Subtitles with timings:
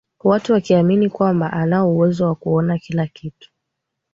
[0.23, 3.51] Watu wakiamini kwamba anao uwezo wa kuona kila kitu